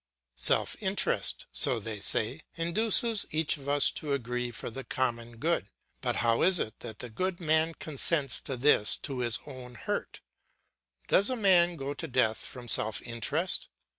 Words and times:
Self 0.33 0.75
interest, 0.79 1.45
so 1.51 1.79
they 1.79 1.99
say, 1.99 2.41
induces 2.55 3.27
each 3.29 3.57
of 3.57 3.69
us 3.69 3.91
to 3.91 4.13
agree 4.13 4.49
for 4.49 4.71
the 4.71 4.83
common 4.83 5.37
good. 5.37 5.69
But 6.01 6.15
how 6.25 6.41
is 6.41 6.57
it 6.59 6.79
that 6.79 6.97
the 6.97 7.09
good 7.11 7.39
man 7.39 7.75
consents 7.75 8.39
to 8.45 8.57
this 8.57 8.97
to 9.03 9.19
his 9.19 9.37
own 9.45 9.75
hurt? 9.75 10.21
Does 11.07 11.29
a 11.29 11.35
man 11.35 11.75
go 11.75 11.93
to 11.93 12.07
death 12.07 12.39
from 12.39 12.67
self 12.67 13.03
interest? 13.03 13.69